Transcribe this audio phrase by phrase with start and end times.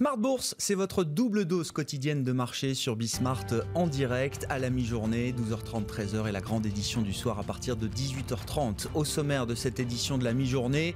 [0.00, 3.44] Smart Bourse, c'est votre double dose quotidienne de marché sur Bismart
[3.74, 7.76] en direct à la mi-journée, 12h30, 13h et la grande édition du soir à partir
[7.76, 8.86] de 18h30.
[8.94, 10.94] Au sommaire de cette édition de la mi-journée,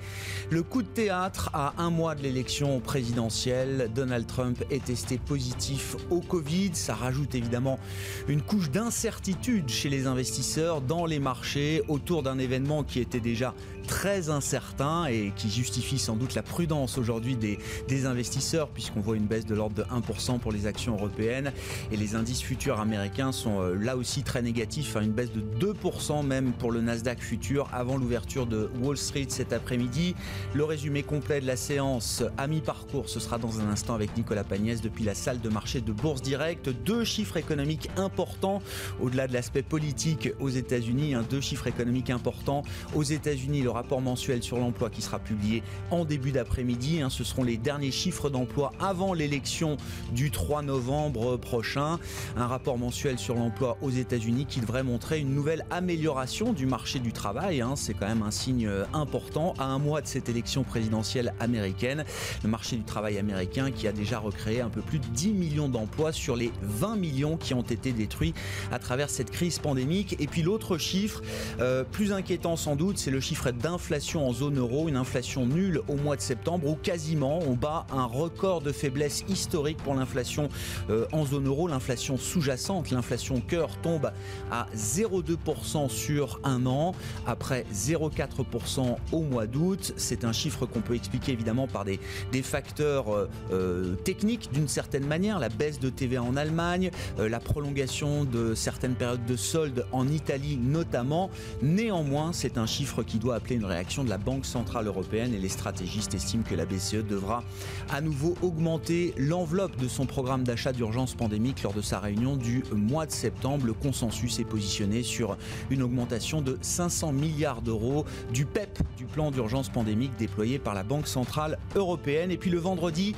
[0.48, 3.90] le coup de théâtre à un mois de l'élection présidentielle.
[3.94, 6.70] Donald Trump est testé positif au Covid.
[6.72, 7.78] Ça rajoute évidemment
[8.26, 13.52] une couche d'incertitude chez les investisseurs dans les marchés autour d'un événement qui était déjà
[13.86, 17.58] très incertain et qui justifie sans doute la prudence aujourd'hui des,
[18.06, 21.52] investisseurs puisqu'on voit une baisse de l'ordre de 1% pour les actions européennes
[21.90, 25.40] et les indices futurs américains sont euh, là aussi très négatifs, hein, une baisse de
[25.40, 30.14] 2% même pour le Nasdaq futur avant l'ouverture de Wall Street cet après-midi.
[30.54, 34.44] Le résumé complet de la séance à mi-parcours, ce sera dans un instant avec Nicolas
[34.44, 36.68] Pagnès depuis la salle de marché de Bourse Direct.
[36.68, 38.60] Deux chiffres économiques importants
[39.00, 42.62] au-delà de l'aspect politique aux États-Unis, hein, deux chiffres économiques importants
[42.94, 43.62] aux États-Unis.
[43.74, 47.02] Rapport mensuel sur l'emploi qui sera publié en début d'après-midi.
[47.02, 49.76] Hein, ce seront les derniers chiffres d'emploi avant l'élection
[50.12, 51.98] du 3 novembre prochain.
[52.36, 56.98] Un rapport mensuel sur l'emploi aux États-Unis qui devrait montrer une nouvelle amélioration du marché
[56.98, 57.60] du travail.
[57.60, 57.74] Hein.
[57.76, 62.04] C'est quand même un signe important à un mois de cette élection présidentielle américaine.
[62.42, 65.68] Le marché du travail américain qui a déjà recréé un peu plus de 10 millions
[65.68, 68.34] d'emplois sur les 20 millions qui ont été détruits
[68.70, 70.16] à travers cette crise pandémique.
[70.20, 71.22] Et puis l'autre chiffre,
[71.60, 75.80] euh, plus inquiétant sans doute, c'est le chiffre d'inflation en zone euro, une inflation nulle
[75.88, 80.50] au mois de septembre où quasiment on bat un record de faiblesse historique pour l'inflation
[80.90, 84.12] euh, en zone euro, l'inflation sous-jacente, l'inflation cœur tombe
[84.50, 86.94] à 0,2% sur un an
[87.26, 89.94] après 0,4% au mois d'août.
[89.96, 91.98] C'est un chiffre qu'on peut expliquer évidemment par des,
[92.32, 97.40] des facteurs euh, euh, techniques d'une certaine manière, la baisse de TVA en Allemagne, la
[97.40, 101.30] prolongation de certaines périodes de soldes en Italie notamment.
[101.62, 105.38] Néanmoins, c'est un chiffre qui doit appeler une réaction de la Banque Centrale Européenne et
[105.38, 107.42] les stratégistes estiment que la BCE devra
[107.90, 112.64] à nouveau augmenter l'enveloppe de son programme d'achat d'urgence pandémique lors de sa réunion du
[112.72, 113.66] mois de septembre.
[113.66, 115.36] Le consensus est positionné sur
[115.70, 120.82] une augmentation de 500 milliards d'euros du PEP, du plan d'urgence pandémique déployé par la
[120.82, 122.30] Banque Centrale Européenne.
[122.30, 123.14] Et puis le vendredi,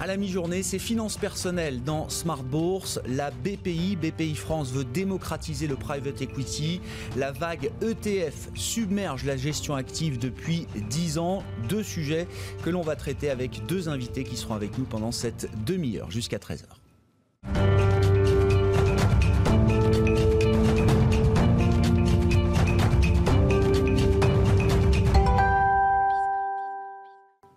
[0.00, 3.00] à la mi-journée, c'est finances personnelles dans Smart Bourse.
[3.06, 6.80] La BPI, BPI France veut démocratiser le private equity.
[7.16, 11.42] La vague ETF submerge la gestion active depuis 10 ans.
[11.68, 12.28] Deux sujets
[12.62, 16.36] que l'on va traiter avec deux invités qui seront avec nous pendant cette demi-heure jusqu'à
[16.36, 16.66] 13h.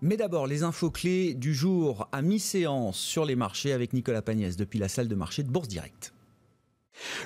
[0.02, 4.58] Mais d'abord, les infos clés du jour à mi-séance sur les marchés avec Nicolas Pagnès
[4.58, 6.13] depuis la salle de marché de Bourse Direct.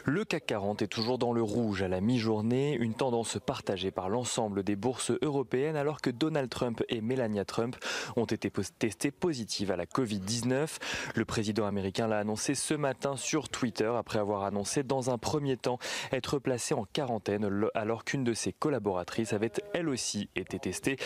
[0.05, 4.09] Le CAC 40 est toujours dans le rouge à la mi-journée, une tendance partagée par
[4.09, 7.75] l'ensemble des bourses européennes alors que Donald Trump et Melania Trump
[8.15, 10.77] ont été testés positifs à la Covid-19.
[11.15, 15.57] Le président américain l'a annoncé ce matin sur Twitter après avoir annoncé dans un premier
[15.57, 15.79] temps
[16.11, 20.97] être placé en quarantaine alors qu'une de ses collaboratrices avait elle aussi été testée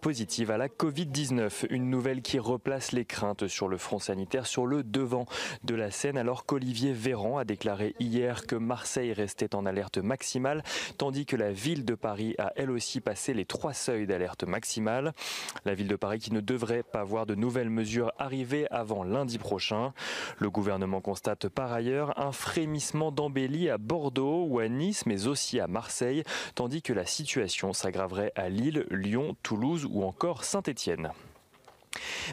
[0.00, 1.66] positive à la Covid-19.
[1.70, 5.26] Une nouvelle qui replace les craintes sur le front sanitaire sur le devant
[5.64, 10.64] de la scène alors qu'Olivier Véran a déclaré hier que Marseille restait en alerte maximale,
[10.96, 15.12] tandis que la ville de Paris a elle aussi passé les trois seuils d'alerte maximale.
[15.64, 19.38] La ville de Paris qui ne devrait pas voir de nouvelles mesures arriver avant lundi
[19.38, 19.92] prochain.
[20.38, 25.60] Le gouvernement constate par ailleurs un frémissement d'embellie à Bordeaux ou à Nice, mais aussi
[25.60, 26.24] à Marseille,
[26.56, 31.12] tandis que la situation s'aggraverait à Lille, Lyon, Toulouse ou encore Saint-Étienne.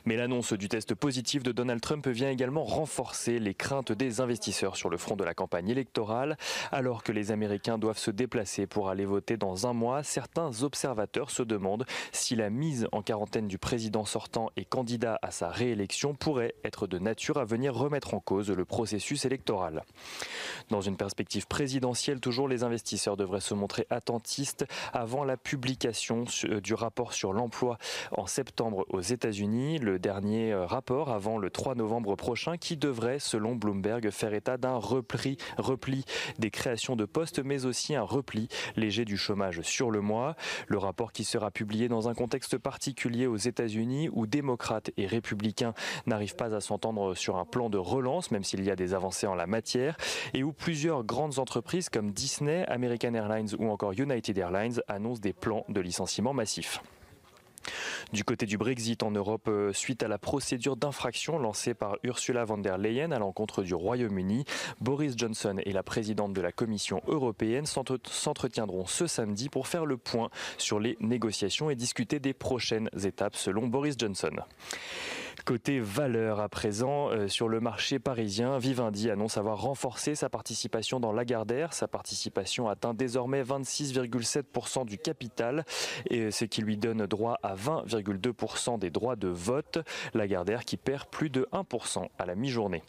[0.06, 4.76] Mais l'annonce du test positif de Donald Trump vient également renforcer les craintes des investisseurs
[4.76, 6.38] sur le front de la campagne électorale.
[6.72, 11.32] Alors que les Américains doivent se déplacer pour aller voter dans un mois, certains observateurs
[11.32, 16.14] se demandent si la mise en quarantaine du président sortant et candidat à sa réélection
[16.14, 19.84] pourrait être de nature à venir remettre en cause le processus électoral.
[20.70, 26.26] Dans une perspective présidentielle, toujours les investisseurs devraient se montrer attentistes avant la publication
[26.62, 27.78] du rapport sur l'emploi
[28.12, 33.20] en septembre aux États-Unis le dernier euh, rapport avant le 3 novembre prochain qui devrait,
[33.20, 36.04] selon Bloomberg, faire état d'un repli, repli
[36.40, 40.36] des créations de postes, mais aussi un repli léger du chômage sur le mois.
[40.68, 45.74] Le rapport qui sera publié dans un contexte particulier aux États-Unis où démocrates et républicains
[46.08, 49.28] n'arrivent pas à s'entendre sur un plan de relance, même s'il y a des avancées
[49.28, 49.96] en la matière,
[50.34, 55.34] et où plusieurs grandes entreprises comme Disney, American Airlines ou encore United Airlines annoncent des
[55.34, 56.82] plans de licenciement massifs.
[58.14, 62.46] Du côté du Brexit en Europe, euh, suite à la procédure d'infraction lancée par Ursula
[62.46, 64.46] von der Leyen à l'encontre du Royaume-Uni,
[64.80, 69.98] Boris Johnson et la présidente de la Commission européenne s'entretiendront ce samedi pour faire le
[69.98, 74.32] point sur les négociations et discuter des prochaines étapes selon Boris Johnson.
[75.46, 81.00] Côté valeur à présent, euh, sur le marché parisien, Vivendi annonce avoir renforcé sa participation
[81.00, 81.72] dans Lagardère.
[81.74, 85.64] Sa participation atteint désormais 26,7% du capital,
[86.10, 89.78] et ce qui lui donne droit à 20,2% des droits de vote.
[90.16, 92.82] Lagardère qui perd plus de 1% à la mi-journée.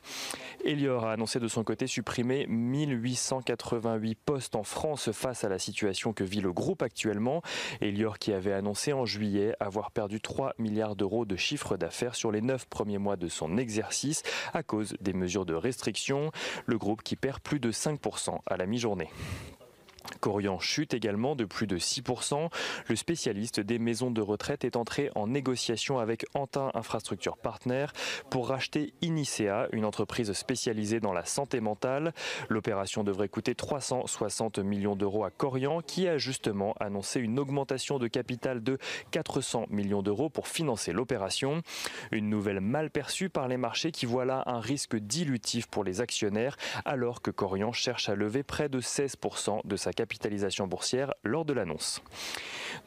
[0.65, 6.15] Elior a annoncé de son côté supprimer 1888 postes en France face à la situation
[6.15, 7.43] que vit le groupe actuellement.
[7.83, 12.33] Elior qui avait annoncé en juillet avoir perdu 3 milliards d'euros de chiffre d'affaires sur
[12.33, 14.23] les neuf premiers mois de son exercice
[14.55, 16.31] à cause des mesures de restriction.
[16.65, 19.11] Le groupe qui perd plus de 5% à la mi-journée.
[20.21, 22.51] Corian chute également de plus de 6%.
[22.89, 27.87] Le spécialiste des maisons de retraite est entré en négociation avec Antin Infrastructure Partner
[28.31, 32.13] pour racheter Inicea, une entreprise spécialisée dans la santé mentale.
[32.49, 38.09] L'opération devrait coûter 360 millions d'euros à Corian qui a justement annoncé une augmentation de
[38.09, 38.79] capital de
[39.11, 41.63] 400 millions d'euros pour financer l'opération.
[42.13, 46.01] Une nouvelle mal perçue par les marchés qui voient là un risque dilutif pour les
[46.01, 51.45] actionnaires alors que Corian cherche à lever près de 16% de sa capitalisation boursière lors
[51.45, 52.03] de l'annonce.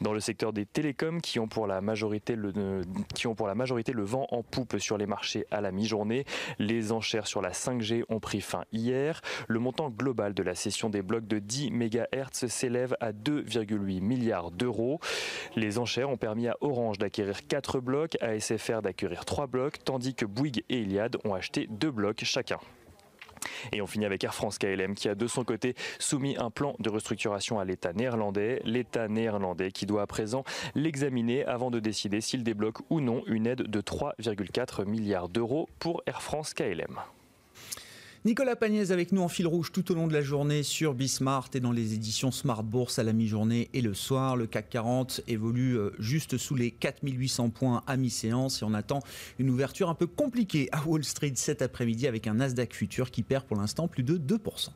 [0.00, 2.82] Dans le secteur des télécoms qui ont, pour la majorité le,
[3.14, 6.24] qui ont pour la majorité le vent en poupe sur les marchés à la mi-journée,
[6.58, 9.20] les enchères sur la 5G ont pris fin hier.
[9.48, 14.50] Le montant global de la cession des blocs de 10 MHz s'élève à 2,8 milliards
[14.50, 15.00] d'euros.
[15.56, 20.14] Les enchères ont permis à Orange d'acquérir 4 blocs, à SFR d'acquérir 3 blocs, tandis
[20.14, 22.58] que Bouygues et Iliad ont acheté 2 blocs chacun.
[23.72, 26.74] Et on finit avec Air France KLM qui a de son côté soumis un plan
[26.78, 28.60] de restructuration à l'État néerlandais.
[28.64, 30.44] L'État néerlandais qui doit à présent
[30.74, 36.02] l'examiner avant de décider s'il débloque ou non une aide de 3,4 milliards d'euros pour
[36.06, 37.00] Air France KLM.
[38.26, 41.48] Nicolas Pagnès avec nous en fil rouge tout au long de la journée sur Bismart
[41.54, 44.36] et dans les éditions Smart Bourse à la mi-journée et le soir.
[44.36, 49.00] Le CAC 40 évolue euh, juste sous les 4800 points à mi-séance et on attend
[49.38, 53.22] une ouverture un peu compliquée à Wall Street cet après-midi avec un Nasdaq futur qui
[53.22, 54.68] perd pour l'instant plus de 2%.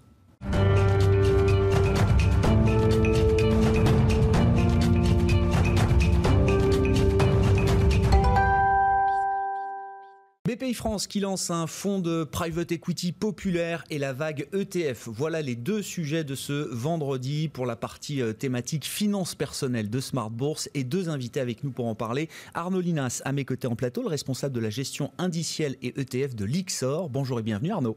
[10.55, 15.09] BPI France qui lance un fonds de private equity populaire et la vague ETF.
[15.09, 20.01] Voilà les deux sujets de ce vendredi pour la partie euh, thématique finance personnelle de
[20.01, 22.29] Smart Bourse et deux invités avec nous pour en parler.
[22.53, 26.37] Arnaud Linas à mes côtés en plateau, le responsable de la gestion indicielle et ETF
[26.37, 27.09] de l'IXOR.
[27.09, 27.97] Bonjour et bienvenue Arnaud.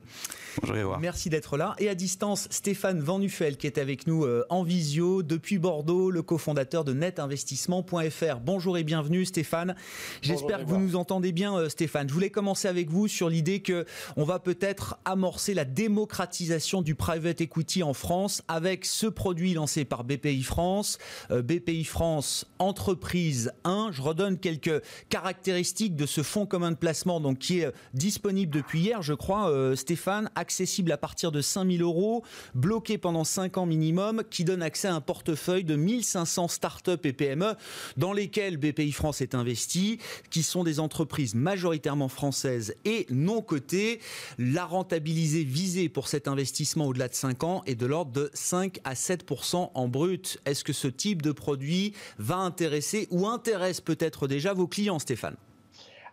[0.63, 1.75] Bonjour Merci d'être là.
[1.77, 6.09] Et à distance, Stéphane Van Nuffel qui est avec nous euh, en visio depuis Bordeaux,
[6.09, 8.39] le cofondateur de netinvestissement.fr.
[8.43, 9.75] Bonjour et bienvenue Stéphane.
[10.23, 12.09] J'espère que vous nous entendez bien euh, Stéphane.
[12.09, 13.85] Je voulais commencer avec vous sur l'idée que
[14.15, 19.83] on va peut-être amorcer la démocratisation du private equity en France avec ce produit lancé
[19.83, 20.97] par BPI France,
[21.29, 23.89] euh, BPI France Entreprise 1.
[23.91, 28.53] Je redonne quelques caractéristiques de ce fonds commun de placement donc qui est euh, disponible
[28.53, 32.23] depuis hier, je crois, euh, Stéphane, accessible à partir de 5000 euros,
[32.55, 37.13] bloqué pendant 5 ans minimum, qui donne accès à un portefeuille de 1500 startups et
[37.13, 37.55] PME
[37.97, 39.99] dans lesquelles BPI France est investi,
[40.29, 43.99] qui sont des entreprises majoritairement françaises et non cotée.
[44.37, 48.79] La rentabilité visée pour cet investissement au-delà de 5 ans est de l'ordre de 5
[48.83, 50.39] à 7% en brut.
[50.45, 55.35] Est-ce que ce type de produit va intéresser ou intéresse peut-être déjà vos clients, Stéphane?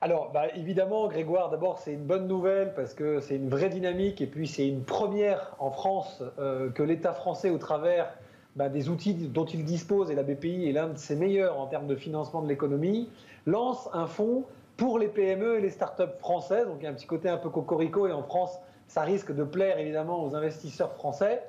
[0.01, 4.21] Alors, bah, évidemment, Grégoire, d'abord, c'est une bonne nouvelle parce que c'est une vraie dynamique
[4.21, 8.13] et puis c'est une première en France euh, que l'État français, au travers
[8.55, 11.67] bah, des outils dont il dispose, et la BPI est l'un de ses meilleurs en
[11.67, 13.09] termes de financement de l'économie,
[13.47, 14.45] lance un fonds
[14.77, 16.67] pour les PME et les startups françaises.
[16.67, 19.35] Donc il y a un petit côté un peu cocorico et en France, ça risque
[19.35, 21.43] de plaire évidemment aux investisseurs français.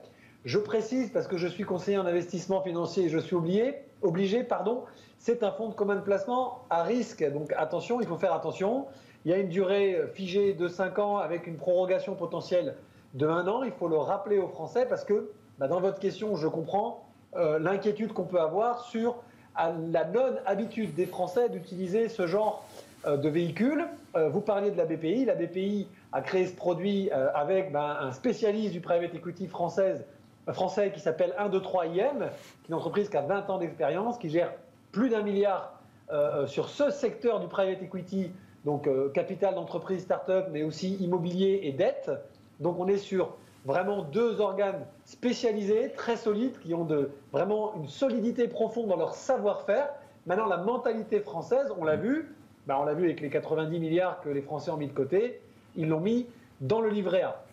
[0.45, 4.83] Je précise parce que je suis conseiller en investissement financier et je suis obligé, pardon,
[5.17, 7.27] c'est un fonds de commun de placement à risque.
[7.31, 8.85] Donc attention, il faut faire attention.
[9.25, 12.75] Il y a une durée figée de 5 ans avec une prorogation potentielle
[13.15, 13.63] de 1 an.
[13.63, 17.05] Il faut le rappeler aux Français parce que bah, dans votre question, je comprends
[17.35, 19.15] euh, l'inquiétude qu'on peut avoir sur
[19.57, 23.85] la non-habitude des Français d'utiliser ce genre euh, de véhicules.
[24.15, 25.25] Euh, vous parliez de la BPI.
[25.25, 30.05] La BPI a créé ce produit euh, avec ben, un spécialiste du private equity française,
[30.51, 34.29] français qui s'appelle 123 IM, qui est une entreprise qui a 20 ans d'expérience, qui
[34.29, 34.51] gère
[34.91, 35.71] plus d'un milliard
[36.45, 38.31] sur ce secteur du private equity,
[38.63, 42.11] donc capital d'entreprise, start-up, mais aussi immobilier et dette.
[42.59, 43.35] Donc on est sur
[43.65, 49.15] vraiment deux organes spécialisés, très solides, qui ont de, vraiment une solidité profonde dans leur
[49.15, 49.89] savoir-faire.
[50.27, 52.34] Maintenant, la mentalité française, on l'a vu,
[52.67, 55.41] bah, on l'a vu avec les 90 milliards que les Français ont mis de côté,
[55.75, 56.27] ils l'ont mis
[56.61, 57.43] dans le livret A.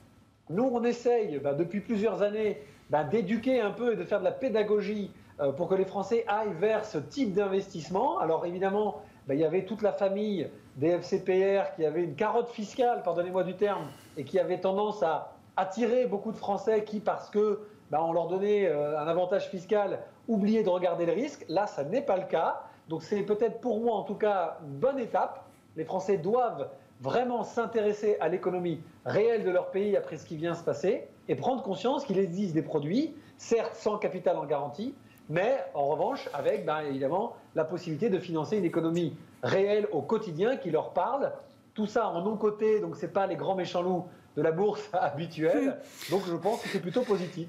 [0.51, 2.59] Nous, on essaye bah, depuis plusieurs années
[2.91, 6.25] bah, d'éduquer un peu et de faire de la pédagogie euh, pour que les Français
[6.29, 8.19] aillent vers ce type d'investissement.
[8.19, 13.03] Alors évidemment, il y avait toute la famille des FCPR qui avait une carotte fiscale,
[13.03, 17.61] pardonnez-moi du terme, et qui avait tendance à attirer beaucoup de Français qui, parce que
[18.01, 21.45] on leur donnait euh, un avantage fiscal, oubliaient de regarder le risque.
[21.49, 22.63] Là, ça n'est pas le cas.
[22.89, 25.45] Donc c'est peut-être pour moi en tout cas une bonne étape.
[25.77, 26.69] Les Français doivent
[27.01, 31.35] vraiment s'intéresser à l'économie réelle de leur pays après ce qui vient se passer et
[31.35, 34.95] prendre conscience qu'il existe des produits, certes sans capital en garantie,
[35.29, 40.57] mais en revanche avec ben, évidemment la possibilité de financer une économie réelle au quotidien
[40.57, 41.33] qui leur parle.
[41.75, 44.83] Tout ça en non-côté, donc ce n'est pas les grands méchants loups de la bourse
[44.93, 45.79] habituelle.
[46.11, 47.49] Donc je pense que c'est plutôt positif.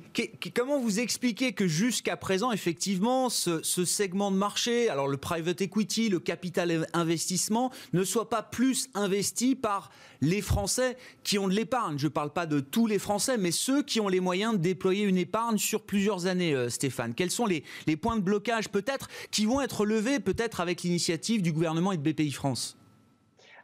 [0.56, 6.10] Comment vous expliquez que jusqu'à présent, effectivement, ce, segment de marché, alors le private equity,
[6.10, 11.98] le capital investissement, ne soit pas plus investi par les Français qui ont de l'épargne?
[11.98, 14.58] Je ne parle pas de tous les Français, mais ceux qui ont les moyens de
[14.58, 17.14] déployer une épargne sur plusieurs années, euh, Stéphane.
[17.14, 17.64] Quels sont les,
[18.02, 22.02] points de blocage peut-être qui vont être levés peut-être avec l'initiative du gouvernement et de
[22.12, 22.78] BPI France?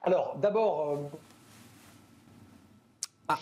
[0.03, 0.97] Alors, d'abord,
[3.29, 3.38] ah.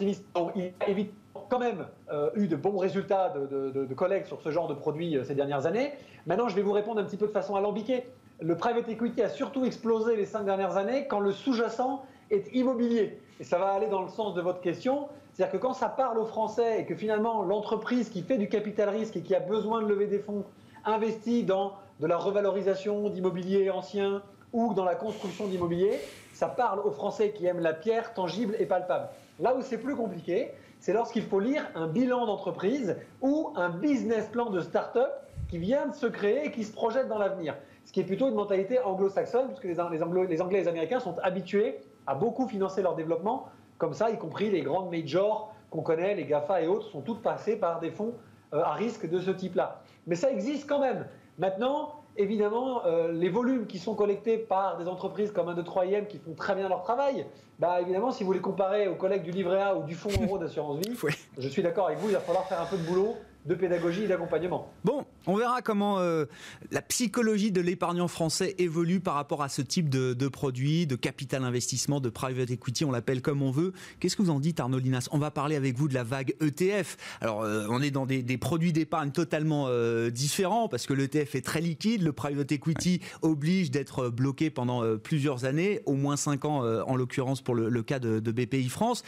[0.00, 4.74] Il a quand même euh, eu de bons résultats de, collecte sur ce genre de
[4.74, 5.92] produits euh, ces dernières années.
[6.26, 8.04] Maintenant, je vais vous répondre un petit peu de façon alambiquée.
[8.40, 13.18] Le private equity a surtout explosé les cinq dernières années quand le sous-jacent est immobilier.
[13.40, 15.08] Et ça va aller dans le sens de votre question.
[15.32, 18.90] C'est-à-dire que quand ça parle aux Français et que finalement l'entreprise qui fait du capital
[18.90, 20.44] risque et qui a besoin de lever des fonds
[20.84, 24.22] investit dans de la revalorisation d'immobilier ancien
[24.52, 25.98] ou dans la construction d'immobilier,
[26.36, 29.08] ça parle aux Français qui aiment la pierre tangible et palpable.
[29.40, 30.50] Là où c'est plus compliqué,
[30.80, 35.10] c'est lorsqu'il faut lire un bilan d'entreprise ou un business plan de start-up
[35.48, 37.56] qui vient de se créer et qui se projette dans l'avenir.
[37.86, 41.16] Ce qui est plutôt une mentalité anglo-saxonne, puisque les, les, Anglais et les Américains sont
[41.22, 46.14] habitués à beaucoup financer leur développement, comme ça, y compris les grandes majors qu'on connaît,
[46.16, 48.12] les GAFA et autres, sont toutes passées par des fonds
[48.52, 49.80] euh, à risque de ce type-là.
[50.06, 51.06] Mais ça existe quand même.
[51.38, 55.86] Maintenant, évidemment, euh, les volumes qui sont collectés par des entreprises comme un de 3
[56.08, 57.26] qui font très bien leur travail,
[57.58, 60.38] bah, évidemment, si vous les comparez aux collègues du livret A ou du Fonds euro
[60.38, 60.96] d'assurance vie,
[61.38, 64.04] je suis d'accord avec vous, il va falloir faire un peu de boulot de pédagogie
[64.04, 64.68] et d'accompagnement.
[64.84, 66.26] Bon, on verra comment euh,
[66.70, 70.96] la psychologie de l'épargnant français évolue par rapport à ce type de, de produit, de
[70.96, 73.72] capital investissement, de private equity, on l'appelle comme on veut.
[73.98, 75.08] Qu'est-ce que vous en dites, Arnaud Linas?
[75.10, 76.96] On va parler avec vous de la vague ETF.
[77.20, 81.44] Alors, euh, on est dans des, produits d'épargne totalement euh, différents parce que l'ETF est
[81.44, 86.62] très liquide, le private equity oblige d'être bloqué pendant plusieurs années, au moins 5 ans
[86.86, 89.02] en l'occurrence pour le, cas de, de BPI France.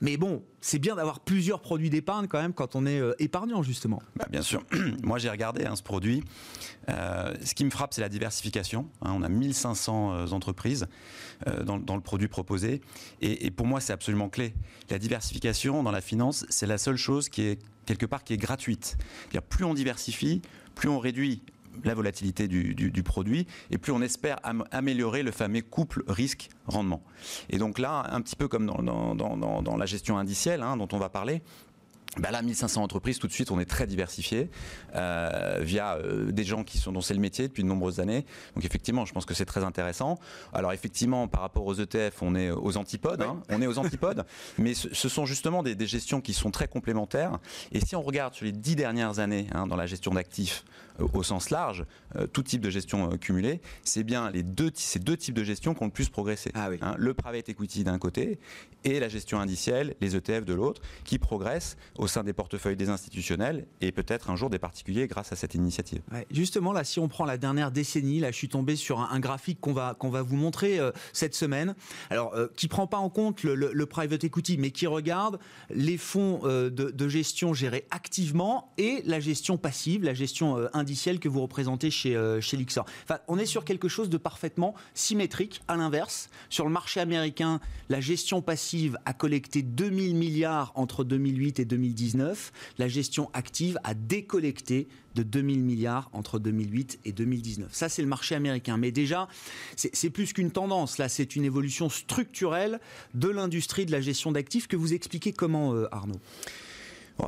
[0.00, 4.00] Mais bon, c'est bien d'avoir plusieurs produits d'épargne quand même quand on est épargnant justement.
[4.16, 4.62] Bah, bien sûr.
[5.02, 6.24] Moi j'ai regardé hein, ce produit.
[6.88, 8.88] Euh, ce qui me frappe c'est la diversification.
[9.02, 9.12] Hein.
[9.14, 10.86] on a 1500 euh, entreprises
[11.64, 12.80] dans, le produit proposé.
[13.20, 14.54] Et, pour moi c'est absolument clé.
[14.90, 18.38] La diversification dans la finance c'est la seule chose qui est quelque part qui est
[18.38, 18.96] gratuite.
[19.48, 20.40] Plus on diversifie,
[20.74, 21.42] plus on réduit
[21.84, 24.38] la volatilité du, produit et plus on espère
[24.70, 27.02] améliorer le fameux couple risque-rendement.
[27.50, 31.08] Et donc là, un petit peu comme dans, la gestion indicielle hein, dont on va
[31.08, 31.42] parler,
[32.18, 34.50] bah là, 1500 entreprises, tout de suite, on est très diversifié
[34.94, 38.26] euh, via euh, des gens qui sont dont c'est le métier depuis de nombreuses années.
[38.54, 40.18] Donc effectivement, je pense que c'est très intéressant.
[40.52, 43.22] Alors effectivement, par rapport aux ETF, on est aux antipodes.
[43.22, 44.26] Hein, on est aux antipodes,
[44.58, 47.38] mais ce, sont justement des, gestions qui sont très complémentaires.
[47.72, 50.64] Et si on regarde sur les dix dernières années hein, dans la gestion d'actifs
[51.00, 51.86] euh, au sens large,
[52.34, 55.82] tout type de gestion cumulée, c'est bien les deux, ces deux types de gestion qui
[55.82, 56.50] ont le plus progressé.
[56.52, 58.38] Ah hein, le private equity d'un côté
[58.84, 62.88] et la gestion indicielle, les ETF de l'autre, qui progressent au sein des portefeuilles des
[62.88, 66.02] institutionnels et peut-être un jour des particuliers grâce à cette initiative.
[66.30, 69.60] justement, là, si on prend la dernière décennie, là, je suis tombé sur un, graphique
[69.60, 71.76] qu'on va, qu'on va vous montrer euh, cette semaine,
[72.10, 75.38] alors euh, qui prend pas en compte le, private equity, mais qui regarde
[75.70, 81.28] les fonds euh, de, gestion gérés activement et la gestion passive, la gestion indicielle que
[81.28, 82.86] vous représentez chez, chez Lixor.
[83.04, 85.62] Enfin, on est sur quelque chose de parfaitement symétrique.
[85.68, 91.60] À l'inverse, sur le marché américain, la gestion passive a collecté 2000 milliards entre 2008
[91.60, 97.68] et 2010 2019, la gestion active a décollecté de 2000 milliards entre 2008 et 2019.
[97.72, 98.76] Ça, c'est le marché américain.
[98.78, 99.28] Mais déjà,
[99.76, 100.98] c'est plus qu'une tendance.
[100.98, 102.80] Là, c'est une évolution structurelle
[103.14, 106.20] de l'industrie de la gestion d'actifs que vous expliquez comment, euh, Arnaud?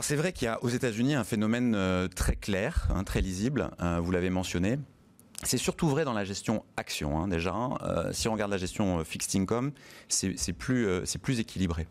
[0.01, 3.71] C'est vrai qu'il y a aux États-Unis un phénomène euh, très clair, hein, très lisible,
[3.81, 4.79] euh, vous l'avez mentionné.
[5.45, 7.55] C'est surtout vrai dans la gestion action hein, déjà.
[8.13, 9.73] si on regarde la gestion fixed income,
[10.09, 10.89] c'est plus,
[11.21, 11.87] plus équilibré.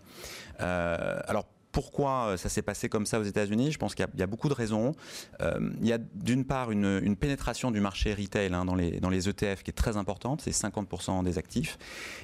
[0.58, 4.48] alors pourquoi ça s'est passé comme ça aux États-Unis Je pense qu'il y, a beaucoup
[4.48, 4.94] de raisons.
[5.42, 9.72] il y a d'une part une, pénétration du marché retail hein, dans, les, ETF qui
[9.72, 11.78] est très importante, c'est 50% des actifs.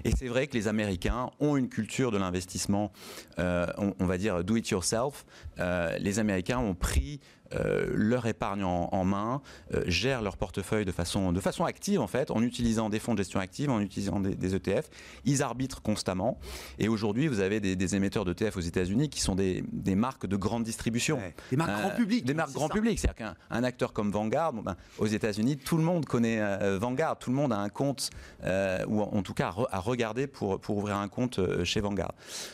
[0.06, 2.92] Et c'est vrai que les Américains ont une culture de l'investissement,
[3.38, 5.26] on, on, va dire do it yourself.
[5.58, 9.42] les Américains ont pris euh, leur épargne en, main,
[9.74, 13.14] euh, gèrent leur portefeuille de façon, de façon active en fait, en utilisant des fonds
[13.14, 14.90] de gestion active, en utilisant des, ETF.
[15.26, 16.40] Ils arbitrent constamment.
[16.80, 19.64] Et aujourd'hui, vous avez des, émetteurs d'ETF aux États-Unis qui sont des,
[19.96, 21.20] marques de grande distribution.
[21.50, 22.26] Des marques grand public.
[22.26, 23.00] Des marques grand public.
[23.00, 26.40] C'est-à-dire qu'un acteur comme Vanguard, ben, aux États-Unis, tout le monde connaît
[26.78, 28.10] Vanguard, tout le monde a un compte,
[28.44, 32.14] ou en, tout cas à, regarder pour, pour ouvrir un compte chez Vanguard.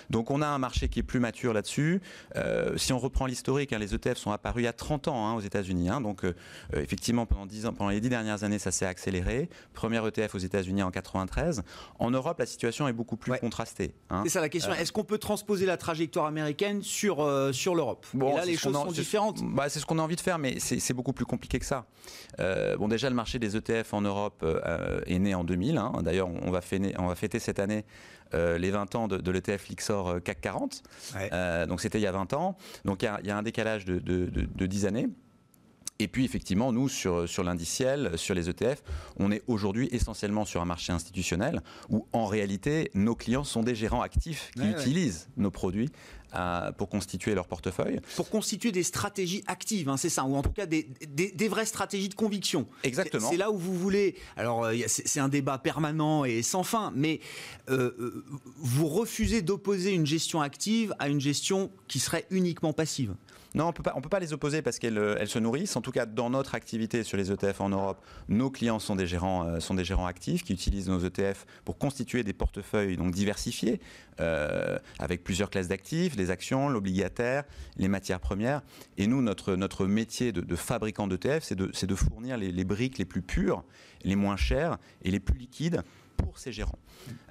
[0.09, 2.01] Donc on a un marché qui est plus mature là-dessus.
[2.77, 5.33] si on reprend l'historique, hein, les ETF sont apparus il y a 30 ans hein,
[5.35, 5.89] aux États-Unis.
[5.89, 6.01] Hein.
[6.01, 6.33] donc, euh,
[6.73, 9.49] euh, effectivement, pendant, 10 ans, pendant les 10 dernières années, ça s'est accéléré.
[9.73, 11.63] Premier ETF aux États-Unis en 93.
[11.99, 13.93] En Europe, la situation est beaucoup plus contrastée.
[14.09, 14.21] Hein.
[14.23, 14.71] C'est ça la question.
[14.71, 18.05] Euh, Est-ce qu'on peut transposer la trajectoire américaine sur, sur l'Europe?
[18.13, 19.41] Bon, là, les choses sont différentes.
[19.43, 21.85] Bah, c'est ce qu'on a envie de faire, mais c'est beaucoup plus compliqué que ça.
[22.77, 24.45] bon, déjà, le marché des ETF en Europe
[25.05, 25.81] est né en 2000.
[26.01, 26.61] D'ailleurs, on, va
[26.97, 27.85] on va fêter cette année
[28.33, 30.83] les 20 ans de, l'ETF Lixor CAC 40.
[31.67, 32.57] donc c'était il y a 20 ans.
[32.83, 35.07] Donc il y, a un décalage de, de, de 10 années.
[35.99, 38.83] Et puis effectivement, nous, sur, sur l'indiciel, sur les ETF,
[39.17, 43.75] on est aujourd'hui essentiellement sur un marché institutionnel où en réalité, nos clients sont des
[43.75, 45.89] gérants actifs qui utilisent nos produits
[46.33, 47.99] euh, pour constituer leur portefeuille.
[48.15, 51.65] Pour constituer des stratégies actives, hein, c'est ça, ou en tout cas des, des, vraies
[51.65, 52.67] stratégies de conviction.
[52.83, 53.29] Exactement.
[53.29, 54.15] C'est là où vous voulez.
[54.35, 57.19] Alors, euh, c'est un débat permanent et sans fin, mais
[57.69, 58.23] euh,
[58.57, 63.15] vous refusez d'opposer une gestion active à une gestion qui serait uniquement passive.
[63.55, 65.77] Non, on peut pas, on peut pas les opposer parce qu'elles elles se nourrissent.
[65.77, 69.07] En tout cas, dans notre activité sur les ETF en Europe, nos clients sont des
[69.07, 73.13] gérants, euh, sont des gérants actifs qui utilisent nos ETF pour constituer des portefeuilles donc
[73.13, 73.79] diversifiés
[74.19, 77.45] euh, avec plusieurs classes d'actifs, les actions, l'obligataire,
[77.77, 78.61] les matières premières.
[78.97, 82.63] Et nous, notre, notre métier de, de fabricant d'ETF, c'est de, de, fournir les, les
[82.65, 83.63] briques les plus pures,
[84.03, 85.81] les moins chères et les plus liquides
[86.17, 86.79] pour ces gérants.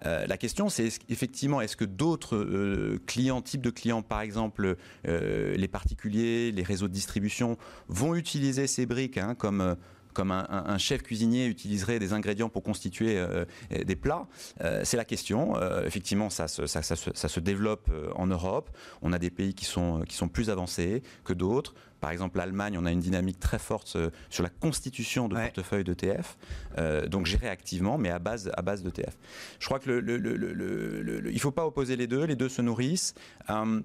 [0.07, 4.77] Euh, la question, c'est effectivement, est-ce que d'autres euh, clients, types de clients, par exemple
[5.07, 7.57] euh, les particuliers, les réseaux de distribution,
[7.89, 9.77] vont utiliser ces briques hein, comme
[10.15, 13.23] comme un, chef cuisinier utiliserait des ingrédients pour constituer
[13.71, 14.27] des plats
[14.83, 15.55] C'est la question.
[15.85, 18.71] effectivement, ça se, ça, se, développe en Europe.
[19.03, 21.75] On a des pays qui sont, qui sont plus avancés que d'autres.
[22.05, 25.85] Par exemple, l'Allemagne, on a une dynamique très forte euh, sur la constitution de portefeuilles
[25.85, 26.37] d'ETF,
[26.77, 29.17] euh, donc géré activement, mais à base, à base d'ETF.
[29.59, 33.15] Je crois que le, il ne faut pas opposer les deux, les deux se nourrissent.
[33.49, 33.81] Euh,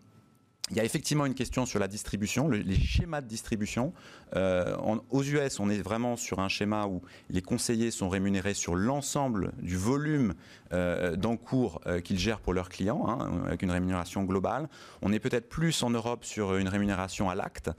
[0.72, 3.92] il y a effectivement une question sur la distribution, les schémas de distribution.
[4.36, 4.76] Euh,
[5.10, 9.52] aux US, on est vraiment sur un schéma où les conseillers sont rémunérés sur l'ensemble
[9.60, 10.36] du volume
[10.72, 14.70] euh, d'encours euh, qu'ils gèrent pour leurs clients, hein, avec une rémunération globale.
[15.02, 17.72] On est peut-être plus en Europe sur une rémunération à l'acte,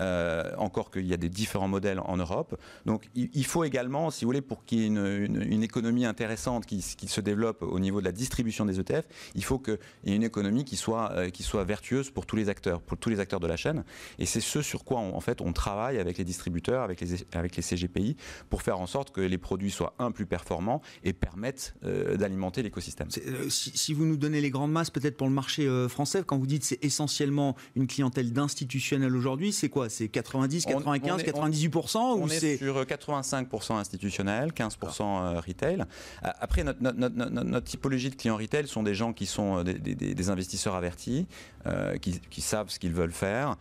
[0.00, 2.58] euh, encore qu'il y a des différents modèles en Europe.
[2.86, 6.82] Donc il, faut également, si vous voulez, pour qu'il y ait une, économie intéressante qui,
[6.82, 10.24] se développe au niveau de la distribution des ETF, il faut qu'il y ait une
[10.24, 13.46] économie qui soit, qui soit vertueuse pour tous les acteurs, pour tous les acteurs de
[13.46, 13.84] la chaîne.
[14.18, 17.56] Et c'est ce sur quoi en fait on travaille avec les distributeurs, avec les, avec
[17.56, 18.16] les CGPI,
[18.50, 23.08] pour faire en sorte que les produits soient un plus performants et permettent d'alimenter l'écosystème.
[23.10, 26.46] Si, si, vous nous donnez les grandes masses peut-être pour le marché français, quand vous
[26.46, 32.56] dites c'est essentiellement une clientèle d'institutionnels aujourd'hui, c'est quoi c'est 90, 95, 98% On est
[32.56, 35.84] sur 85% institutionnel, 15% euh, retail.
[36.22, 41.26] Après, notre, typologie de clients retail sont des gens qui sont euh, des, investisseurs avertis,
[41.66, 43.56] euh, qui, savent ce qu'ils veulent faire,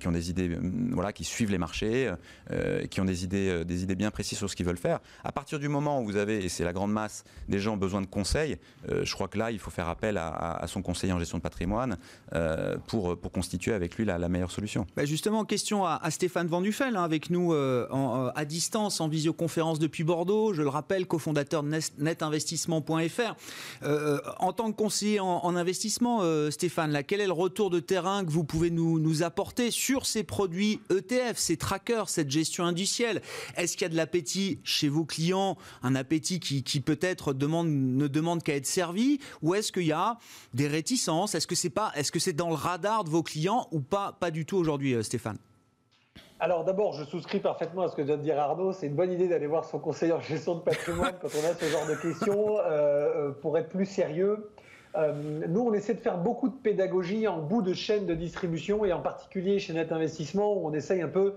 [0.00, 0.58] qui ont des idées,
[0.92, 2.12] voilà, qui suivent les marchés,
[2.90, 5.00] qui ont des idées, des idées bien précises sur ce qu'ils veulent faire.
[5.24, 8.00] À partir du moment où vous avez, et c'est la grande masse des gens, besoin
[8.00, 8.56] de conseils,
[8.88, 11.96] je crois que là, il faut faire appel à, son conseiller en gestion de patrimoine
[12.86, 14.86] pour, pour constituer avec lui la, meilleure solution.
[14.96, 19.08] Bah justement, question à, Stéphane Van Duffel, hein, avec nous euh, euh, à distance, en
[19.08, 20.52] visioconférence depuis Bordeaux.
[20.52, 23.34] Je le rappelle, cofondateur de netinvestissement.fr.
[23.82, 28.30] Euh, en tant que conseiller en, investissement, Stéphane, quel est le retour de terrain que
[28.30, 33.22] vous pouvez nous, apporter sur ces produits ETF, ces trackers, cette gestion indicielle?
[33.56, 38.06] Est-ce qu'il y a de l'appétit chez vos clients, un appétit qui, peut-être demande, ne
[38.06, 40.18] demande qu'à être servi, ou est-ce qu'il y a
[40.52, 41.34] des réticences?
[41.34, 44.30] Est-ce que c'est est-ce que c'est dans le radar de vos clients ou pas, pas
[44.30, 45.37] du tout aujourd'hui, Stéphane?
[46.40, 48.72] Alors d'abord, je souscris parfaitement à ce que vient de dire Arnaud.
[48.72, 51.54] C'est une bonne idée d'aller voir son conseiller en gestion de patrimoine quand on a
[51.54, 54.48] ce genre de questions euh, euh, pour être plus sérieux.
[54.94, 55.12] Euh,
[55.48, 58.92] nous, on essaie de faire beaucoup de pédagogie en bout de chaîne de distribution et
[58.92, 61.34] en particulier chez Net Investissement où on essaye un peu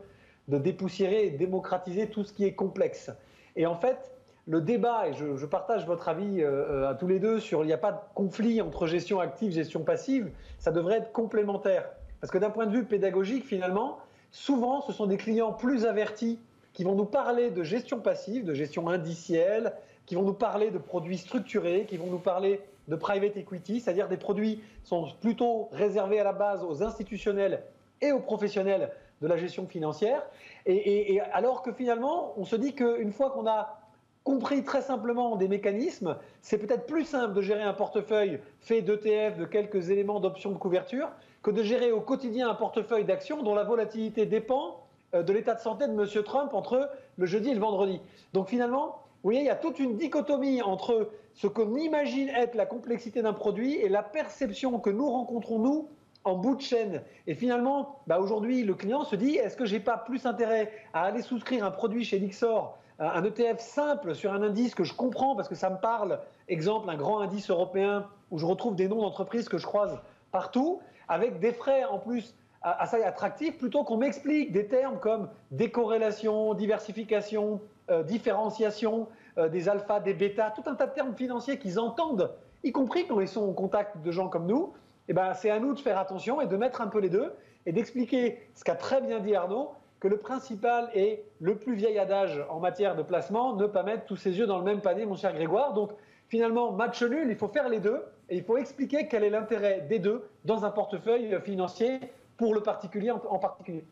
[0.47, 3.09] de dépoussiérer et démocratiser tout ce qui est complexe.
[3.55, 4.11] Et en fait,
[4.45, 7.77] le débat, et je, partage votre avis à tous les deux sur il n'y a
[7.77, 11.89] pas de conflit entre gestion active, gestion passive, ça devrait être complémentaire.
[12.19, 13.99] Parce que d'un point de vue pédagogique, finalement,
[14.31, 16.39] souvent, ce sont des clients plus avertis
[16.73, 19.73] qui vont nous parler de gestion passive, de gestion indicielle,
[20.05, 24.07] qui vont nous parler de produits structurés, qui vont nous parler de private equity, c'est-à-dire
[24.07, 27.63] des produits qui sont plutôt réservés à la base aux institutionnels
[28.01, 28.91] et aux professionnels
[29.21, 30.25] de la gestion financière.
[30.65, 33.77] Et, alors que finalement, on se dit qu'une fois qu'on a
[34.23, 39.37] compris très simplement des mécanismes, c'est peut-être plus simple de gérer un portefeuille fait d'ETF,
[39.37, 41.09] de quelques éléments d'options de couverture,
[41.43, 44.81] que de gérer au quotidien un portefeuille d'actions dont la volatilité dépend
[45.13, 46.23] euh, de l'état de santé de M.
[46.23, 47.99] Trump entre le jeudi et le vendredi.
[48.33, 52.55] Donc finalement, vous voyez, il y a toute une dichotomie entre ce qu'on imagine être
[52.55, 55.89] la complexité d'un produit et la perception que nous rencontrons, nous,
[56.23, 57.01] en bout de chaîne.
[57.27, 61.03] Et finalement, bah aujourd'hui, le client se dit, est-ce que j'ai pas plus intérêt à
[61.03, 64.93] aller souscrire un produit chez Lixor, euh, un ETF simple sur un indice que je
[64.93, 68.87] comprends parce que ça me parle, exemple, un grand indice européen où je retrouve des
[68.87, 69.99] noms d'entreprises que je croise
[70.31, 76.53] partout, avec des frais en plus assez attractifs, plutôt qu'on m'explique des termes comme décorrélation,
[76.53, 81.79] diversification, euh, différenciation, euh, des alphas, des bêtas, tout un tas de termes financiers qu'ils
[81.79, 82.31] entendent,
[82.63, 84.73] y compris quand ils sont en contact de gens comme nous.
[85.07, 87.33] Eh ben, c'est à nous de faire attention et de mettre un peu les deux
[87.65, 91.97] et d'expliquer ce qu'a très bien dit Arnaud, que le principal est le plus vieil
[91.97, 95.05] adage en matière de placement, ne pas mettre tous ses yeux dans le même panier,
[95.05, 95.73] mon cher Grégoire.
[95.73, 95.91] Donc
[96.27, 99.85] finalement, match nul, il faut faire les deux et il faut expliquer quel est l'intérêt
[99.87, 101.99] des deux dans un portefeuille financier
[102.37, 103.83] pour le particulier en particulier.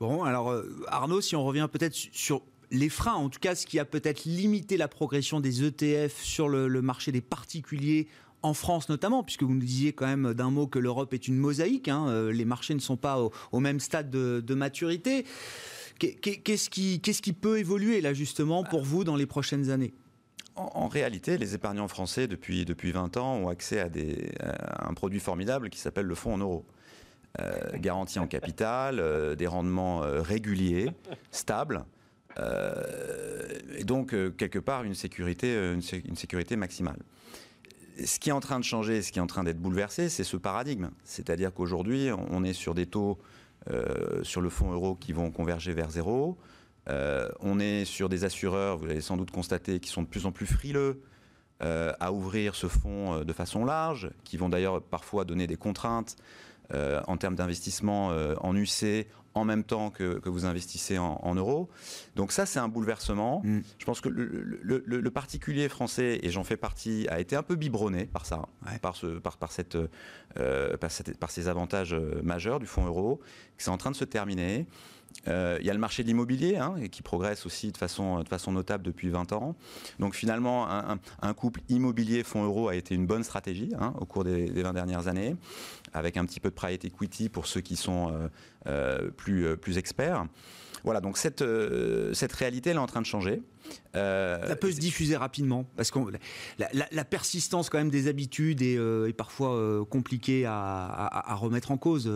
[0.00, 3.66] Bon, alors euh, Arnaud, si on revient peut-être sur les freins, en tout cas ce
[3.66, 8.08] qui a peut-être limité la progression des ETF sur le, marché des particuliers
[8.42, 11.36] en France notamment, puisque vous nous disiez quand même d'un mot que l'Europe est une
[11.36, 13.20] mosaïque, hein, euh, les marchés ne sont pas
[13.52, 15.24] au, même stade de, maturité.
[15.98, 19.92] Qu'est-ce qui, qui, peut évoluer là justement pour vous dans les prochaines années?
[20.56, 25.20] En, réalité, les épargnants français depuis, depuis 20 ans ont accès à, des, un produit
[25.20, 26.66] formidable qui s'appelle le fonds en euros.
[27.40, 30.90] Euh, garantie en capital, euh, des rendements réguliers,
[31.30, 31.86] stables,
[32.38, 36.98] euh, et donc, euh, quelque part, une sécurité, euh, une, sécurité maximale
[38.06, 40.24] ce qui est en train de changer, ce qui est en train d'être bouleversé, c'est
[40.24, 40.88] ce paradigme.
[41.04, 43.18] C'est-à-dire qu'aujourd'hui, on est sur des taux
[44.22, 46.38] sur le fonds euro qui vont converger vers zéro.
[46.88, 50.32] On est sur des assureurs, vous l'avez sans doute constaté, qui sont de plus en
[50.32, 51.02] plus frileux
[51.60, 56.16] à ouvrir ce fonds de façon large, qui vont d'ailleurs parfois donner des contraintes
[56.72, 58.08] en termes d'investissement
[58.40, 61.68] en UC, en même temps que, vous investissez en, euros.
[62.16, 63.42] Donc ça, c'est un bouleversement.
[63.44, 63.60] Mm.
[63.78, 68.06] Je pense que le, particulier français, et j'en fais partie, a été un peu biberonné
[68.06, 68.48] par ça,
[68.80, 69.76] par, ce, par, par, cette,
[70.38, 70.90] euh, par,
[71.20, 73.20] par, ces avantages euh, majeurs du fonds euro,
[73.58, 74.66] qui sont en train de se terminer.
[75.28, 78.84] Euh, il y a le marché de l'immobilier hein, qui progresse aussi de façon, notable
[78.84, 79.54] depuis 20 ans.
[79.98, 84.48] Donc finalement, un, couple immobilier-fonds euro a été une bonne stratégie hein, au cours des,
[84.50, 85.36] des, 20 dernières années,
[85.92, 88.28] avec un petit peu de private equity pour ceux qui sont euh,
[88.66, 90.26] euh, plus experts.
[90.84, 93.42] Voilà, donc cette, euh, cette réalité, elle est en train de changer.
[93.94, 95.98] ça peut se diffuser rapidement, parce que
[96.58, 102.10] la, persistance quand même des habitudes est, est parfois compliquée à, remettre en cause.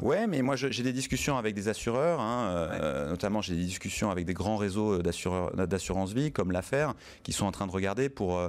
[0.00, 4.26] ouais, mais moi j'ai des discussions avec des assureurs, hein, notamment j'ai des discussions avec
[4.26, 8.40] des grands réseaux d'assurance vie, comme l'affaire, qui sont en train de regarder pour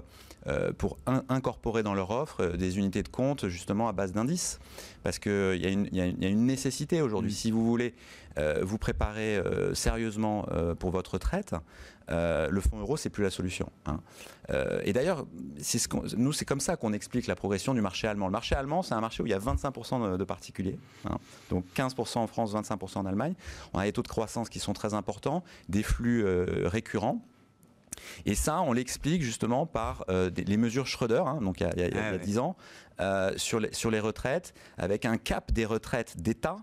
[0.47, 4.59] euh, pour incorporer dans leur offre euh, des unités de compte justement à base d'indices.
[5.03, 7.31] Parce qu'il y, y, a une nécessité aujourd'hui.
[7.31, 7.35] Mm.
[7.35, 7.93] Si vous voulez
[8.37, 9.41] euh, vous préparer
[9.73, 10.45] sérieusement
[10.79, 11.55] pour votre retraite,
[12.09, 13.69] le fonds euro, c'est plus la solution.
[13.85, 13.99] Hein.
[14.83, 15.25] et d'ailleurs,
[15.61, 15.77] ce
[16.15, 18.27] nous, c'est comme ça qu'on explique la progression du marché allemand.
[18.27, 21.17] Le marché allemand, c'est un marché où il y a 25% de, particuliers, hein.
[21.49, 23.35] donc 15% en France, 25% en Allemagne.
[23.73, 26.25] On a des taux de croissance qui sont très importants, des flux
[26.65, 27.21] récurrents.
[28.25, 32.17] Et ça, on l'explique justement par euh, les mesures Schröder, hein, donc il y a,
[32.17, 32.55] 10 ah ans,
[32.99, 36.57] euh, sur, les, sur les retraites, avec un cap des retraites d'État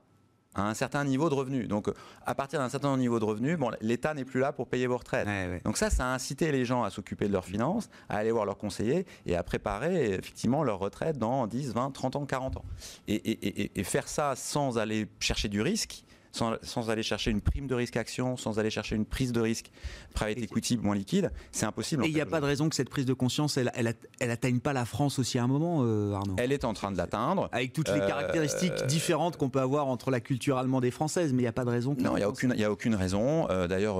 [0.54, 1.66] à un certain niveau de revenu.
[1.66, 1.90] Donc,
[2.24, 4.96] à partir d'un certain niveau de revenu, bon, l'État n'est plus là pour payer vos
[4.96, 5.28] retraites.
[5.64, 8.46] Donc ça, ça a incité les gens à s'occuper de leurs finances, à aller voir
[8.46, 12.64] leurs conseillers et à préparer effectivement leur retraite dans 10, 20, 30 ans, 40 ans.
[13.06, 16.05] et faire ça sans aller chercher du risque,
[16.36, 19.70] sans, aller chercher une prime de risque action, sans aller chercher une prise de risque
[20.14, 22.04] private equity moins liquide, c'est impossible.
[22.04, 24.60] Et il n'y a pas de raison que cette prise de conscience, elle, elle, atteigne
[24.60, 26.36] pas la France aussi à un moment, euh, Arnaud?
[26.38, 27.48] Elle est en train de l'atteindre.
[27.52, 31.32] Avec toutes les euh, caractéristiques différentes qu'on peut avoir entre la culture allemande et française,
[31.32, 31.96] mais il n'y a pas de raison.
[31.98, 33.48] Non, il n'y a, aucune, a aucune raison.
[33.50, 33.96] Euh, d'ailleurs,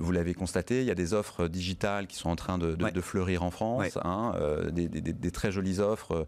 [0.00, 3.42] vous l'avez constaté, il y a des offres digitales qui sont en train de, fleurir
[3.42, 4.34] en France, hein,
[4.72, 6.26] des, des, très jolies offres,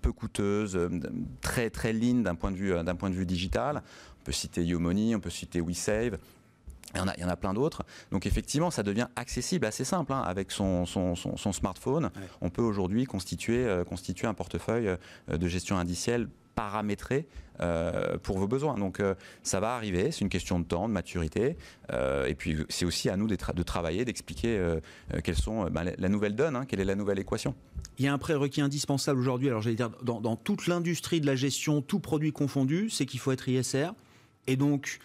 [0.00, 0.78] peu coûteuses,
[1.40, 3.82] très très lean d'un point de vue d'un point de vue digital
[4.26, 6.18] peut citer Yomoney, on peut citer WeSave.
[6.94, 7.84] Il y, en a, il y en a plein d'autres.
[8.10, 10.12] Donc effectivement, ça devient accessible, assez simple.
[10.12, 10.22] hein.
[10.22, 12.10] Avec son, son- son- son smartphone,
[12.40, 17.26] on peut aujourd'hui constituer, euh, constituer un portefeuille euh, de gestion indicielle paramétré
[17.60, 18.78] euh, pour vos besoins.
[18.78, 21.56] Donc euh, ça va arriver, c'est une question de temps, de maturité.
[21.92, 24.76] Euh, et puis c'est aussi à nous de, tra- de travailler, d'expliquer
[25.22, 27.54] quelles sont ben, la- la nouvelle donne, hein, quelle est la nouvelle équation.
[27.98, 31.26] Il y a un prérequis indispensable aujourd'hui, alors j'allais dire dans, dans toute l'industrie de
[31.26, 33.88] la gestion, tout produit confondu, c'est qu'il faut être ISR.
[34.46, 34.98] Et donc,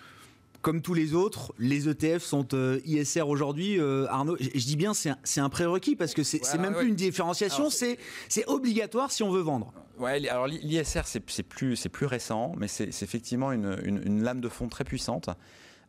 [0.61, 3.79] comme tous les autres, les ETF sont euh, ISR aujourd'hui.
[3.79, 6.79] euh, Arnaud, je, je dis bien c'est un, prérequis parce que c'est Voilà, même ouais.
[6.81, 7.97] plus une différenciation, c'est
[8.47, 9.73] obligatoire si on veut vendre.
[9.97, 11.75] Ouais, alors l'ISR c'est plus,
[12.05, 15.29] récent, mais c'est effectivement une, une- une lame de fond très puissante.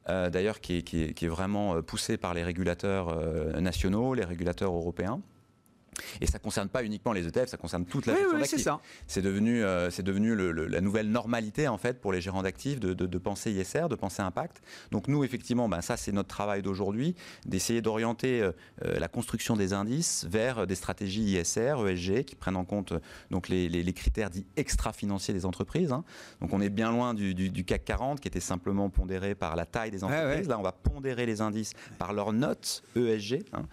[0.09, 3.15] euh, D'ailleurs, qui est, qui est- qui est vraiment poussée par les régulateurs
[3.61, 5.21] nationaux, les régulateurs européens.
[6.20, 8.40] Et ça ne concerne pas uniquement les ETF, ça concerne toute la Oui, gestion oui,
[8.40, 8.68] d'actifs.
[9.07, 12.42] C'est devenu, euh, c'est devenu le- le- la nouvelle normalité en fait pour les gérants
[12.42, 14.62] d'actifs de, de- de penser ISR, de penser impact.
[14.90, 17.14] Donc nous effectivement, ben, ça c'est notre travail d'aujourd'hui,
[17.46, 18.52] d'essayer d'orienter euh,
[18.85, 22.92] euh, la construction des indices vers des stratégies ISR, ESG qui prennent en compte
[23.31, 25.92] donc les, les- les critères dits extra-financiers des entreprises.
[25.92, 26.05] hein.
[26.40, 29.57] Donc on est bien loin du, du- du CAC 40 qui était simplement pondéré par
[29.57, 30.46] la taille des entreprises.
[30.46, 30.48] ouais.
[30.48, 33.64] Là on va pondérer les indices par leur note ESG, hein,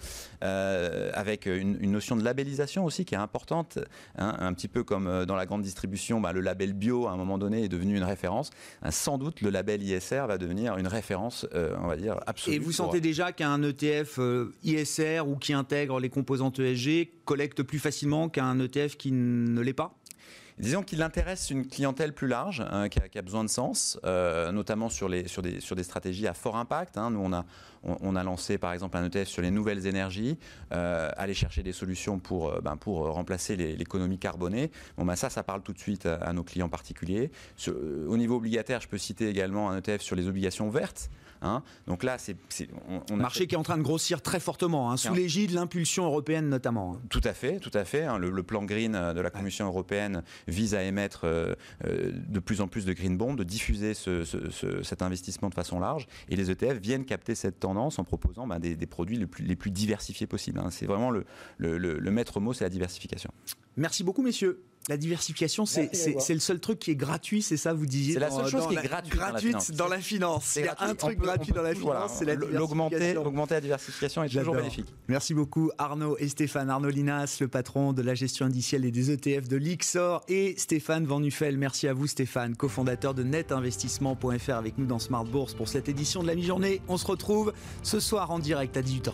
[0.43, 3.79] euh, avec une, une notion de labellisation aussi qui est importante,
[4.17, 7.11] hein, un petit peu comme euh, dans la grande distribution, bah, le label bio à
[7.11, 8.49] un moment donné est devenu une référence.
[8.81, 12.55] Hein, sans doute le label ISR va devenir une référence, euh, on va dire, absolue.
[12.55, 17.09] Et vous pour- sentez déjà qu'un ETF euh, ISR ou qui intègre les composantes ESG
[17.25, 19.98] collecte plus facilement qu'un ETF qui ne l'est pas?
[20.59, 24.89] Disons qu'il intéresse une clientèle plus large, hein, qui, a, besoin de sens, euh, notamment
[24.89, 25.25] sur, des,
[25.83, 26.97] stratégies à fort impact.
[26.97, 27.11] hein.
[27.11, 27.19] Nous,
[27.83, 30.37] on a, lancé par exemple un ETF sur les nouvelles énergies,
[30.73, 34.69] euh, aller chercher des solutions pour, euh, ben, remplacer l'économie carbonée.
[34.97, 37.31] Bon, ben, ça, ça parle tout de suite à, nos clients particuliers.
[37.67, 41.09] Au niveau obligataire, je peux citer également un ETF sur les obligations vertes.
[41.41, 41.63] Hein.
[41.87, 42.35] Donc là, c'est,
[43.11, 46.05] on, Marché qui est en train de grossir très fortement, hein, sous l'égide de l'impulsion
[46.05, 46.93] européenne notamment.
[46.95, 47.01] hein.
[47.09, 48.03] Tout à fait, tout à fait.
[48.03, 48.17] hein.
[48.17, 51.53] Le, le plan green euh, de la Commission européenne vise à émettre euh,
[51.85, 55.49] euh, de plus en plus de green bonds, de diffuser ce- ce- ce- cet investissement
[55.49, 56.07] de façon large.
[56.29, 59.43] Et les ETF viennent capter cette tendance en proposant ben, des, des produits les plus,
[59.43, 60.61] les plus diversifiés possibles.
[60.71, 61.25] C'est vraiment le,
[61.57, 63.31] le- le- le maître mot, c'est la diversification.
[63.77, 64.61] Merci beaucoup, messieurs.
[64.87, 65.89] La diversification, c'est
[66.33, 68.61] le seul truc qui est gratuit, c'est ça, vous disiez C'est la dans- seule chose
[68.63, 69.71] dans qui est gratuite dans la gratuite finance.
[69.71, 70.43] dans la finance.
[70.45, 70.89] C'est Il y a gratuit.
[70.91, 73.25] un truc gratuit dans la finance, voilà, c'est la l'augmenter, diversification.
[73.27, 74.87] augmenter la diversification est toujours bénéfique.
[75.07, 76.69] Merci beaucoup Arnaud et Stéphane.
[76.71, 81.05] Arnaud Linas, le patron de la gestion indicielle et des ETF de l'IXOR et Stéphane
[81.05, 81.57] Van Nuffel.
[81.57, 86.23] Merci à vous Stéphane, cofondateur de netinvestissement.fr avec nous dans Smart Bourse pour cette édition
[86.23, 86.81] de la mi-journée.
[86.87, 89.13] On se retrouve ce soir en direct à 18h30.